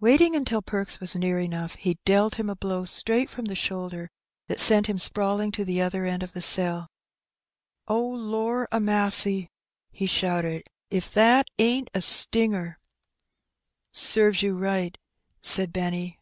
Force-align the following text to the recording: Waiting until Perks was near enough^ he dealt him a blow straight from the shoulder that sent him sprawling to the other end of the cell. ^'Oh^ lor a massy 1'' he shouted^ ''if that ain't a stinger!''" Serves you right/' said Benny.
Waiting 0.00 0.36
until 0.36 0.60
Perks 0.60 1.00
was 1.00 1.16
near 1.16 1.38
enough^ 1.38 1.78
he 1.78 1.96
dealt 2.04 2.34
him 2.34 2.50
a 2.50 2.54
blow 2.54 2.84
straight 2.84 3.30
from 3.30 3.46
the 3.46 3.54
shoulder 3.54 4.10
that 4.48 4.60
sent 4.60 4.84
him 4.84 4.98
sprawling 4.98 5.50
to 5.52 5.64
the 5.64 5.80
other 5.80 6.04
end 6.04 6.22
of 6.22 6.32
the 6.32 6.42
cell. 6.42 6.88
^'Oh^ 7.88 8.16
lor 8.18 8.68
a 8.70 8.78
massy 8.80 9.40
1'' 9.44 9.48
he 9.92 10.06
shouted^ 10.06 10.62
''if 10.90 11.10
that 11.12 11.46
ain't 11.58 11.88
a 11.94 12.02
stinger!''" 12.02 12.78
Serves 13.92 14.42
you 14.42 14.54
right/' 14.58 14.98
said 15.42 15.72
Benny. 15.72 16.18